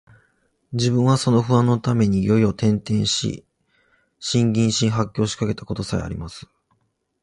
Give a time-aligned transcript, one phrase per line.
[0.73, 3.45] 自分はその不安のために夜々、転輾し、
[4.19, 6.47] 呻吟し、発狂しかけた事さえあります